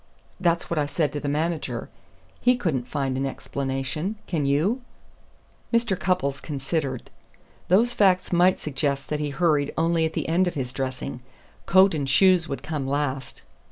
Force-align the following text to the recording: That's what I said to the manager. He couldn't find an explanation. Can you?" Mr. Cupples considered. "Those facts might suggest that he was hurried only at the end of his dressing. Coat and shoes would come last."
That's 0.39 0.67
what 0.67 0.79
I 0.79 0.87
said 0.87 1.13
to 1.13 1.19
the 1.19 1.29
manager. 1.29 1.87
He 2.41 2.57
couldn't 2.57 2.87
find 2.87 3.17
an 3.17 3.25
explanation. 3.27 4.15
Can 4.25 4.47
you?" 4.47 4.81
Mr. 5.71 5.95
Cupples 5.95 6.41
considered. 6.41 7.11
"Those 7.67 7.93
facts 7.93 8.33
might 8.33 8.59
suggest 8.59 9.09
that 9.09 9.19
he 9.19 9.27
was 9.29 9.35
hurried 9.37 9.71
only 9.77 10.03
at 10.07 10.13
the 10.13 10.27
end 10.27 10.47
of 10.47 10.55
his 10.55 10.73
dressing. 10.73 11.21
Coat 11.67 11.93
and 11.93 12.09
shoes 12.09 12.47
would 12.49 12.63
come 12.63 12.87
last." 12.87 13.43